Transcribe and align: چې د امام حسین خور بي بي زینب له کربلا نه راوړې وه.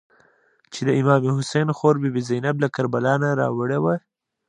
چې 0.73 0.81
د 0.87 0.89
امام 1.01 1.21
حسین 1.37 1.67
خور 1.77 1.95
بي 2.01 2.09
بي 2.13 2.21
زینب 2.29 2.55
له 2.63 2.67
کربلا 2.75 3.13
نه 3.23 3.29
راوړې 3.39 3.79
وه. 3.83 3.95